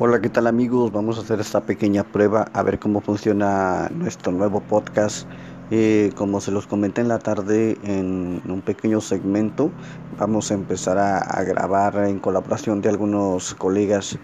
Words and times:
Hola, 0.00 0.20
¿qué 0.20 0.28
tal 0.28 0.48
amigos? 0.48 0.90
Vamos 0.90 1.18
a 1.18 1.20
hacer 1.20 1.38
esta 1.38 1.60
pequeña 1.60 2.02
prueba 2.02 2.48
a 2.52 2.64
ver 2.64 2.80
cómo 2.80 3.00
funciona 3.00 3.88
nuestro 3.94 4.32
nuevo 4.32 4.58
podcast. 4.58 5.28
Eh, 5.70 6.10
como 6.16 6.40
se 6.40 6.50
los 6.50 6.66
comenté 6.66 7.00
en 7.00 7.06
la 7.06 7.20
tarde 7.20 7.78
en 7.84 8.42
un 8.44 8.60
pequeño 8.60 9.00
segmento, 9.00 9.70
vamos 10.18 10.50
a 10.50 10.54
empezar 10.54 10.98
a, 10.98 11.44
grabar 11.44 12.08
en 12.08 12.18
colaboración 12.18 12.80
de 12.80 12.88
algunos 12.88 13.54
colegas, 13.54 14.18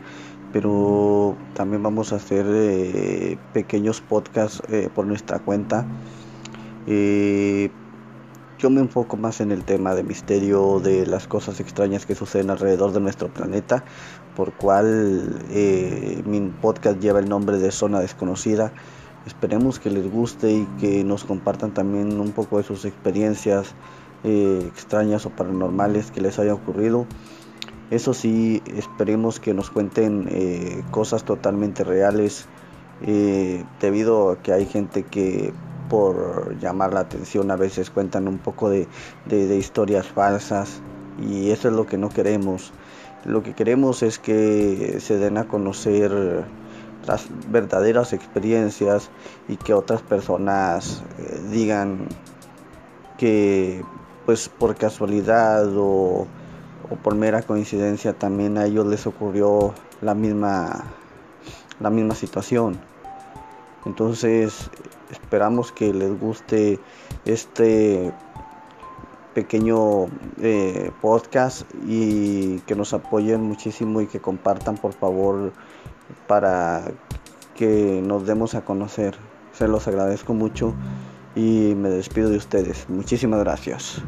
pero 0.52 1.36
también 1.54 1.84
vamos 1.84 2.12
a 2.12 2.16
hacer 2.16 2.46
eh, 2.48 3.38
pequeños 3.52 4.00
podcasts 4.00 4.60
eh, 4.70 4.88
por 4.92 5.06
nuestra 5.06 5.38
cuenta. 5.38 5.86
Yo 8.60 8.68
me 8.68 8.80
enfoco 8.80 9.16
más 9.16 9.40
en 9.40 9.52
el 9.52 9.64
tema 9.64 9.94
de 9.94 10.02
misterio, 10.02 10.80
de 10.80 11.06
las 11.06 11.26
cosas 11.26 11.60
extrañas 11.60 12.04
que 12.04 12.14
suceden 12.14 12.50
alrededor 12.50 12.92
de 12.92 13.00
nuestro 13.00 13.32
planeta, 13.32 13.84
por 14.36 14.52
cual 14.52 15.40
mi 16.26 16.40
podcast 16.60 17.00
lleva 17.00 17.20
el 17.20 17.28
nombre 17.28 17.56
de 17.56 17.70
Zona 17.70 18.00
Desconocida. 18.00 18.72
Esperemos 19.26 19.78
que 19.78 19.90
les 19.90 20.10
guste 20.10 20.52
y 20.52 20.66
que 20.78 21.04
nos 21.04 21.24
compartan 21.24 21.72
también 21.72 22.20
un 22.20 22.32
poco 22.32 22.58
de 22.58 22.64
sus 22.64 22.84
experiencias 22.84 23.74
eh, 24.24 24.62
extrañas 24.66 25.24
o 25.24 25.30
paranormales 25.30 26.10
que 26.10 26.20
les 26.20 26.38
haya 26.38 26.52
ocurrido. 26.52 27.06
Eso 27.90 28.12
sí, 28.12 28.62
esperemos 28.66 29.40
que 29.40 29.54
nos 29.54 29.70
cuenten 29.70 30.28
eh, 30.30 30.82
cosas 30.90 31.24
totalmente 31.24 31.82
reales, 31.82 32.46
eh, 33.06 33.64
debido 33.80 34.30
a 34.30 34.42
que 34.42 34.52
hay 34.52 34.66
gente 34.66 35.02
que 35.02 35.54
por 35.90 36.58
llamar 36.58 36.94
la 36.94 37.00
atención 37.00 37.50
a 37.50 37.56
veces 37.56 37.90
cuentan 37.90 38.28
un 38.28 38.38
poco 38.38 38.70
de, 38.70 38.88
de 39.26 39.56
historias 39.56 40.06
falsas 40.06 40.80
y 41.20 41.50
eso 41.50 41.68
es 41.68 41.74
lo 41.74 41.84
que 41.84 41.98
no 41.98 42.08
queremos. 42.08 42.72
Lo 43.26 43.42
que 43.42 43.52
queremos 43.52 44.02
es 44.02 44.18
que 44.18 44.98
se 45.00 45.18
den 45.18 45.36
a 45.36 45.46
conocer 45.46 46.46
las 47.06 47.26
verdaderas 47.50 48.12
experiencias 48.12 49.10
y 49.48 49.56
que 49.56 49.74
otras 49.74 50.02
personas 50.02 51.02
eh, 51.18 51.40
digan 51.50 52.06
que 53.18 53.84
pues 54.26 54.48
por 54.48 54.76
casualidad 54.76 55.66
o, 55.76 56.26
o, 56.90 56.96
por 57.02 57.14
mera 57.14 57.42
coincidencia 57.42 58.12
también 58.12 58.58
a 58.58 58.66
ellos 58.66 58.86
les 58.86 59.06
ocurrió 59.06 59.74
la 60.00 60.14
misma 60.14 60.84
la 61.80 61.90
misma 61.90 62.14
situación 62.14 62.78
entonces 63.86 64.70
esperamos 65.10 65.72
que 65.72 65.92
les 65.92 66.18
guste 66.18 66.78
este 67.24 68.12
pequeño 69.34 70.06
eh, 70.40 70.90
podcast 71.00 71.62
y 71.86 72.58
que 72.60 72.74
nos 72.74 72.92
apoyen 72.92 73.42
muchísimo 73.42 74.00
y 74.00 74.06
que 74.06 74.20
compartan 74.20 74.76
por 74.76 74.92
favor 74.92 75.52
para 76.26 76.82
que 77.54 78.02
nos 78.04 78.26
demos 78.26 78.54
a 78.54 78.64
conocer. 78.64 79.16
Se 79.52 79.68
los 79.68 79.86
agradezco 79.86 80.34
mucho 80.34 80.74
y 81.34 81.74
me 81.76 81.90
despido 81.90 82.30
de 82.30 82.38
ustedes. 82.38 82.88
Muchísimas 82.88 83.40
gracias. 83.40 84.02